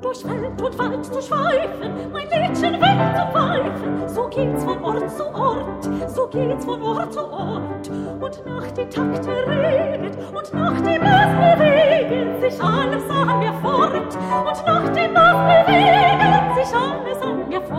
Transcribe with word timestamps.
Durch 0.00 0.22
Feld 0.22 0.62
und 0.62 0.78
Wald 0.78 1.04
zu 1.04 1.22
schweifen, 1.22 1.90
mein 2.12 2.28
Liedchen 2.28 2.74
wegzupfeifen, 2.74 4.08
so 4.08 4.28
geht's 4.28 4.64
von 4.64 4.82
Ort 4.84 5.10
zu 5.10 5.24
Ort, 5.34 5.84
so 6.08 6.26
geht's 6.26 6.64
von 6.64 6.82
Ort 6.82 7.12
zu 7.12 7.20
Ort. 7.20 7.90
Und 8.20 8.46
nach 8.46 8.70
die 8.72 8.84
Takte 8.86 9.30
reget 9.46 10.16
und 10.34 10.54
nach 10.54 10.80
dem 10.80 11.00
Bass 11.02 11.58
bewegt 11.58 12.42
sich 12.42 12.62
alles 12.62 13.10
an 13.10 13.38
mir 13.38 13.54
fort, 13.62 13.94
und 13.94 14.66
nach 14.66 14.88
dem 14.92 15.14
Bass 15.14 15.66
bewegt 15.66 16.56
sich 16.56 16.76
alles 16.76 17.22
an 17.22 17.48
mir 17.48 17.62
fort. 17.62 17.71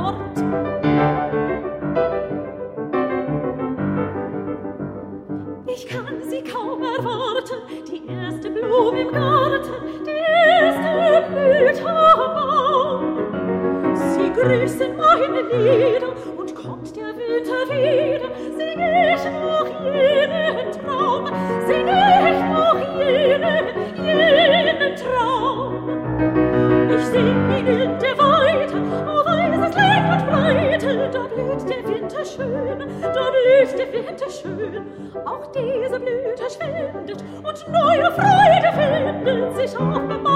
Ich 26.20 27.20
ihn 27.20 27.68
in 27.68 28.00
der 28.00 28.18
Weite, 28.18 28.78
auf 29.08 29.26
weißes 29.26 29.76
Leib 29.76 30.06
und 30.12 30.24
Breite, 30.30 31.10
da 31.12 31.22
blüht 31.24 31.70
der 31.70 31.82
Winter 31.88 32.26
schön, 32.26 32.80
da 33.02 33.30
blüht 33.32 33.80
der 33.80 33.94
Winter 33.94 34.30
schön. 34.30 34.82
Auch 35.26 35.46
diese 35.52 36.00
Blüte 36.00 36.50
schwindet 36.50 37.24
und 37.44 37.68
neue 37.72 38.12
Freude 38.12 38.70
findet 38.74 39.56
sich 39.56 39.78
auf 39.78 40.02
bebauten 40.08 40.33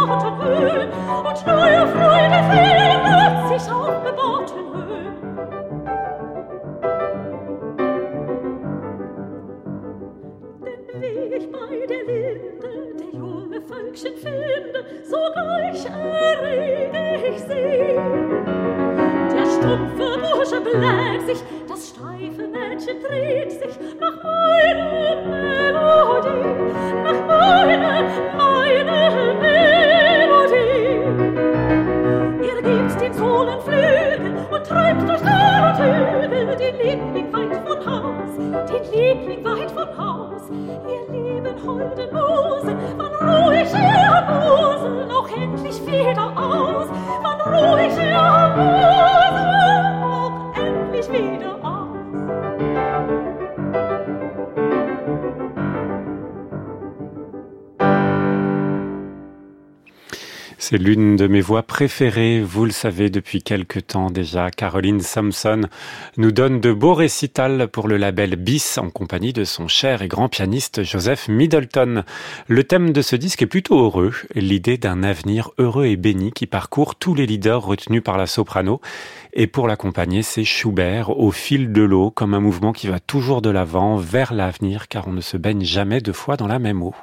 sogleich 15.38 15.86
errege 15.86 17.28
ich 17.30 17.40
sie. 17.40 17.96
Der 19.34 19.46
stumpfe 19.46 20.08
Bursche 20.20 20.62
bläht 20.62 21.26
sich, 21.26 21.44
das 21.68 21.90
steife 21.90 22.48
Mädchen 22.48 23.02
dreht 23.02 23.52
sich 23.52 23.78
nach 24.00 24.24
meiner 24.24 25.16
Melodie, 25.26 26.48
nach 27.04 27.28
meiner, 27.28 28.04
meiner 28.38 29.34
Melodie. 29.42 30.78
Er 32.48 32.62
gibt 32.62 33.02
den 33.02 33.14
Sohlen 33.14 33.60
Flügel 33.62 34.34
und 34.52 34.64
treibt 34.66 35.10
durch 35.10 35.22
Tal 35.22 35.48
und 36.50 36.60
den 36.60 36.76
Liebling 36.78 37.34
weit 37.34 37.56
von 37.66 37.86
Haus, 37.86 38.32
den 38.70 38.84
Liebling 38.92 39.44
weit 39.46 39.72
von 39.72 39.98
Haus. 39.98 40.42
Ihr 40.50 41.04
lieben 41.14 41.56
holden 41.66 42.10
Musen, 42.14 42.78
wann 42.98 43.14
ruhig 43.30 43.74
ihr 43.74 43.97
wieder 45.86 46.32
aus, 46.36 46.88
wann 47.22 47.42
ruhig 47.42 47.96
lacht. 48.12 48.37
C'est 60.70 60.78
l'une 60.78 61.16
de 61.16 61.28
mes 61.28 61.40
voix 61.40 61.64
préférées, 61.64 62.42
vous 62.42 62.66
le 62.66 62.72
savez 62.72 63.10
depuis 63.10 63.42
quelque 63.42 63.80
temps 63.80 64.12
déjà. 64.12 64.52
Caroline 64.52 65.00
Sampson 65.00 65.62
nous 66.18 66.34
donne 66.34 66.60
de 66.60 66.74
beaux 66.74 66.94
récitals 66.94 67.70
pour 67.70 67.88
le 67.88 67.96
label 67.96 68.36
BIS 68.36 68.76
en 68.76 68.90
compagnie 68.90 69.32
de 69.32 69.46
son 69.46 69.70
cher 69.70 70.02
et 70.02 70.10
grand 70.10 70.28
pianiste 70.28 70.84
Joseph 70.84 71.30
Middleton. 71.30 72.04
Le 72.48 72.64
thème 72.66 72.92
de 72.92 73.02
ce 73.02 73.16
disque 73.16 73.44
est 73.44 73.48
plutôt 73.48 73.80
heureux, 73.80 74.12
l'idée 74.36 74.78
d'un 74.78 75.04
avenir 75.04 75.52
heureux 75.58 75.86
et 75.86 75.96
béni 75.96 76.34
qui 76.34 76.48
parcourt 76.48 76.96
tous 76.96 77.16
les 77.16 77.28
leaders 77.28 77.64
retenus 77.64 78.04
par 78.04 78.18
la 78.18 78.28
soprano. 78.28 78.82
Et 79.32 79.48
pour 79.48 79.70
l'accompagner, 79.70 80.22
c'est 80.22 80.44
Schubert 80.44 81.18
au 81.18 81.32
fil 81.32 81.72
de 81.72 81.82
l'eau, 81.82 82.12
comme 82.12 82.34
un 82.34 82.42
mouvement 82.42 82.74
qui 82.74 82.88
va 82.88 83.00
toujours 83.00 83.42
de 83.42 83.50
l'avant 83.50 83.96
vers 83.96 84.34
l'avenir, 84.34 84.90
car 84.90 85.08
on 85.08 85.14
ne 85.14 85.22
se 85.22 85.38
baigne 85.38 85.64
jamais 85.64 86.02
deux 86.02 86.12
fois 86.12 86.36
dans 86.36 86.48
la 86.48 86.60
même 86.60 86.84
eau. 86.84 86.94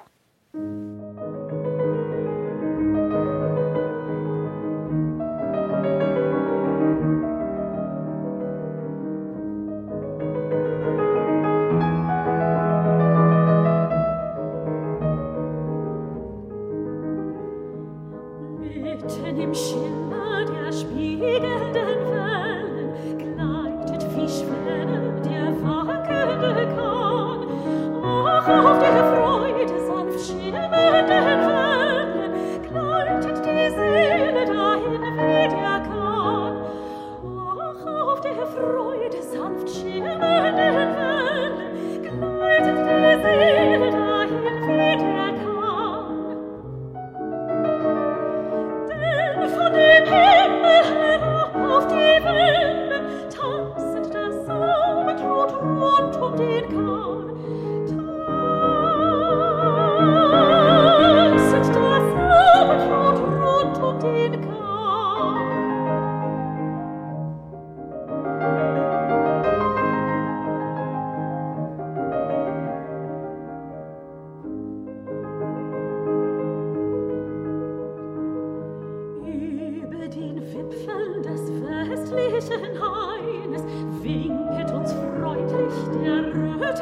Mitten 19.04 19.38
im 19.38 19.54
Schimmer 19.54 20.46
der 20.46 20.72
spiegelnden 20.72 21.74
Wellen 22.10 22.88
gleitet 23.18 24.06
wie 24.16 24.28
Schwelle 24.28 25.12
der 25.22 25.52
wackelnde 25.62 26.74
Kahn. 26.74 27.40
Ach, 28.02 28.48
auf 28.48 28.78
der 28.78 29.04
Freude 29.12 29.78
sanft 29.86 30.26
schimmernden 30.26 31.26
Wellen 31.50 32.32
gleitet 32.62 33.44
die 33.44 33.68
Seele 33.76 34.46
dahin 34.46 35.02
wie 35.02 35.48
der 35.48 35.78
Kahn. 35.86 36.54
Ach, 37.60 37.86
auf 37.86 38.20
der 38.22 38.46
Freude 38.46 39.22
sanft 39.22 39.68
schimmernden 39.68 39.93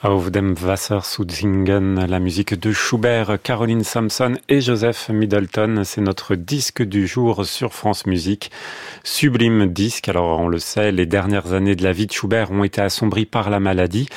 Auf 0.00 0.30
dem 0.30 0.62
Wasser 0.62 1.02
zu 1.02 1.24
singen, 1.28 1.96
la 1.96 2.20
musique 2.20 2.54
de 2.54 2.72
Schubert, 2.72 3.42
Caroline 3.42 3.82
Sampson 3.82 4.36
et 4.48 4.60
Joseph 4.60 5.08
Middleton. 5.08 5.82
C'est 5.82 6.02
notre 6.02 6.36
disque 6.36 6.84
du 6.84 7.08
jour 7.08 7.44
sur 7.44 7.74
France 7.74 8.06
Musique. 8.06 8.52
Sublime 9.02 9.66
disque. 9.66 10.08
Alors, 10.08 10.38
on 10.38 10.46
le 10.46 10.60
sait, 10.60 10.92
les 10.92 11.04
dernières 11.04 11.52
années 11.52 11.74
de 11.74 11.82
la 11.82 11.90
vie 11.90 12.06
de 12.06 12.12
Schubert 12.12 12.52
ont 12.52 12.62
été 12.62 12.80
assombries 12.80 13.26
par 13.26 13.50
la 13.50 13.58
maladie 13.58 14.08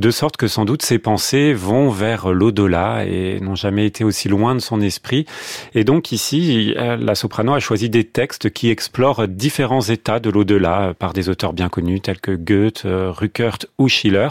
de 0.00 0.10
sorte 0.10 0.38
que 0.38 0.48
sans 0.48 0.64
doute 0.64 0.80
ses 0.80 0.98
pensées 0.98 1.52
vont 1.52 1.90
vers 1.90 2.32
l'au-delà 2.32 3.04
et 3.04 3.38
n'ont 3.40 3.54
jamais 3.54 3.84
été 3.84 4.02
aussi 4.02 4.28
loin 4.28 4.54
de 4.54 4.60
son 4.60 4.80
esprit. 4.80 5.26
Et 5.74 5.84
donc 5.84 6.10
ici, 6.10 6.74
la 6.74 7.14
soprano 7.14 7.52
a 7.52 7.60
choisi 7.60 7.90
des 7.90 8.04
textes 8.04 8.48
qui 8.48 8.70
explorent 8.70 9.28
différents 9.28 9.82
états 9.82 10.18
de 10.18 10.30
l'au-delà 10.30 10.94
par 10.98 11.12
des 11.12 11.28
auteurs 11.28 11.52
bien 11.52 11.68
connus 11.68 12.00
tels 12.00 12.18
que 12.18 12.32
Goethe, 12.32 12.84
Ruckert 12.86 13.58
ou 13.76 13.88
Schiller. 13.88 14.28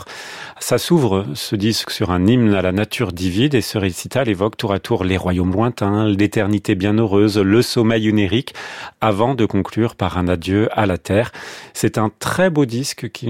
Ça 0.59 0.79
s'ouvre, 0.79 1.27
ce 1.35 1.55
disque, 1.55 1.91
sur 1.91 2.09
un 2.09 2.25
hymne 2.25 2.55
à 2.55 2.63
la 2.63 2.71
nature 2.71 3.11
divide 3.11 3.53
et 3.53 3.61
ce 3.61 3.77
récital 3.77 4.27
évoque 4.27 4.57
tour 4.57 4.73
à 4.73 4.79
tour 4.79 5.03
les 5.03 5.17
royaumes 5.17 5.53
lointains, 5.53 6.07
l'éternité 6.07 6.73
bienheureuse, 6.73 7.37
le 7.37 7.61
sommeil 7.61 8.07
unérique, 8.07 8.55
avant 9.01 9.35
de 9.35 9.45
conclure 9.45 9.93
par 9.93 10.17
un 10.17 10.27
adieu 10.29 10.67
à 10.71 10.87
la 10.87 10.97
terre. 10.97 11.31
C'est 11.75 11.99
un 11.99 12.09
très 12.17 12.49
beau 12.49 12.65
disque 12.65 13.11
qui 13.11 13.27
a 13.27 13.29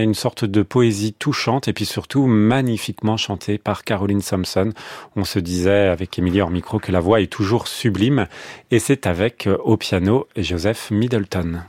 une 0.00 0.14
sorte 0.14 0.44
de 0.44 0.62
poésie 0.62 1.12
touchante 1.12 1.39
touchante 1.40 1.68
et 1.68 1.72
puis 1.72 1.86
surtout 1.86 2.26
magnifiquement 2.26 3.16
chantée 3.16 3.56
par 3.56 3.84
Caroline 3.84 4.20
Thompson. 4.20 4.74
On 5.16 5.24
se 5.24 5.38
disait 5.38 5.88
avec 5.88 6.18
Émilie 6.18 6.42
hors 6.42 6.50
micro 6.50 6.78
que 6.78 6.92
la 6.92 7.00
voix 7.00 7.22
est 7.22 7.32
toujours 7.32 7.66
sublime 7.66 8.26
et 8.70 8.78
c'est 8.78 9.06
avec 9.06 9.46
euh, 9.46 9.56
au 9.64 9.78
piano 9.78 10.28
Joseph 10.36 10.90
Middleton. 10.90 11.62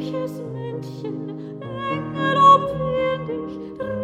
glückliches 0.00 0.40
Männchen, 0.52 1.60
Engel 1.60 2.36
umflehen 2.36 3.26
dich, 3.26 3.99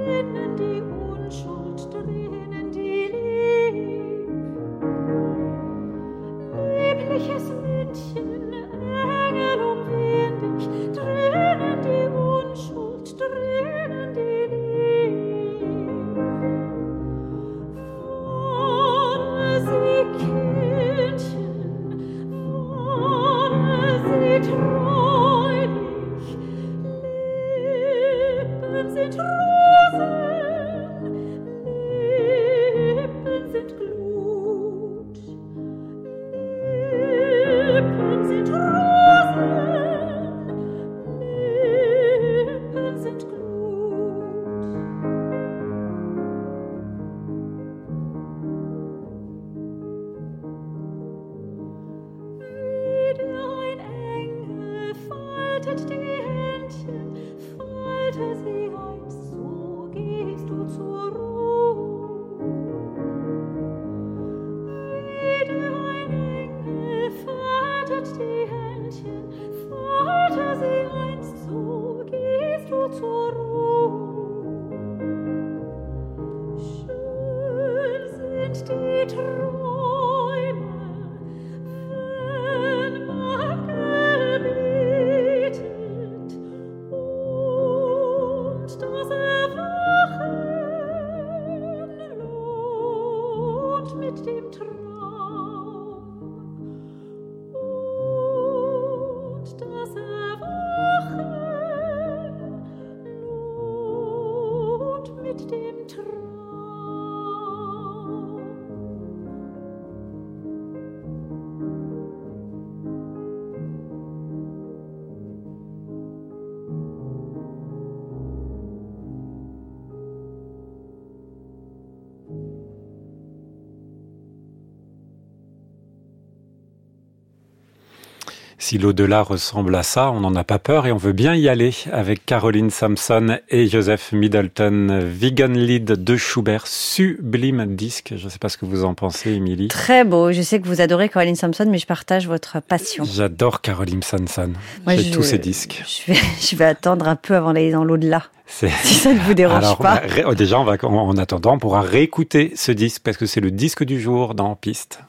Si 128.66 128.78
l'au-delà 128.78 129.22
ressemble 129.22 129.76
à 129.76 129.84
ça, 129.84 130.10
on 130.10 130.18
n'en 130.18 130.34
a 130.34 130.42
pas 130.42 130.58
peur 130.58 130.88
et 130.88 130.90
on 130.90 130.96
veut 130.96 131.12
bien 131.12 131.36
y 131.36 131.48
aller 131.48 131.72
avec 131.92 132.26
Caroline 132.26 132.70
Sampson 132.70 133.38
et 133.48 133.68
Joseph 133.68 134.10
Middleton. 134.10 135.04
Vegan 135.04 135.56
Lead 135.56 135.84
de 135.84 136.16
Schubert, 136.16 136.66
sublime 136.66 137.76
disque. 137.76 138.14
Je 138.16 138.24
ne 138.24 138.28
sais 138.28 138.40
pas 138.40 138.48
ce 138.48 138.58
que 138.58 138.64
vous 138.64 138.82
en 138.82 138.94
pensez, 138.94 139.30
Émilie. 139.30 139.68
Très 139.68 140.02
beau. 140.02 140.32
Je 140.32 140.42
sais 140.42 140.58
que 140.58 140.66
vous 140.66 140.80
adorez 140.80 141.08
Caroline 141.08 141.36
Sampson, 141.36 141.66
mais 141.70 141.78
je 141.78 141.86
partage 141.86 142.26
votre 142.26 142.58
passion. 142.58 143.04
J'adore 143.04 143.60
Caroline 143.60 144.02
Sampson. 144.02 144.54
J'ai 144.88 145.12
tous 145.12 145.22
ses 145.22 145.38
disques. 145.38 145.84
Je 145.86 146.12
vais, 146.12 146.18
je 146.40 146.56
vais 146.56 146.64
attendre 146.64 147.06
un 147.06 147.14
peu 147.14 147.36
avant 147.36 147.52
d'aller 147.52 147.70
dans 147.70 147.84
l'au-delà. 147.84 148.24
Si 148.48 148.94
ça 148.94 149.12
ne 149.12 149.20
vous 149.20 149.34
dérange 149.34 149.78
pas. 149.78 150.02
Bah, 150.24 150.34
déjà, 150.34 150.58
on 150.58 150.64
va, 150.64 150.76
en 150.82 151.16
attendant, 151.18 151.54
on 151.54 151.58
pourra 151.58 151.82
réécouter 151.82 152.52
ce 152.56 152.72
disque 152.72 153.02
parce 153.04 153.16
que 153.16 153.26
c'est 153.26 153.40
le 153.40 153.52
disque 153.52 153.84
du 153.84 154.00
jour 154.00 154.34
dans 154.34 154.56
Piste. 154.56 155.00